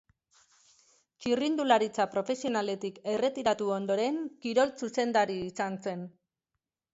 Txirrindularitza 1.25 2.07
profesionaletik 2.15 2.97
erretiratu 3.13 3.69
ondoren 3.75 4.19
kirol 4.47 4.75
zuzendari 4.81 5.37
izan 5.53 5.79
zen. 5.87 6.09